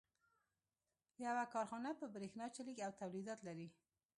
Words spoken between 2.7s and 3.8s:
او توليدات لري.